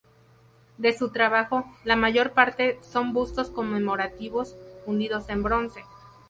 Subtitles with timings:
[0.79, 5.83] De su trabajo, la mayor parte son bustos conmemorativos fundidos en bronce.